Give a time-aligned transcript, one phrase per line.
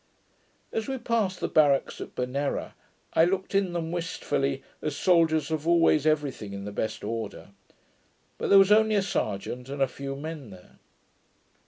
[0.73, 2.73] As we passed the barracks at Bernea,
[3.13, 7.49] I looked at them wishfully, as soldiers have always every thing in the best order:
[8.39, 10.79] but there was only a serjeant and a few men there.